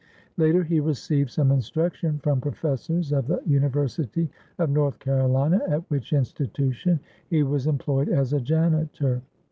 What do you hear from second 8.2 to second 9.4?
a janitor.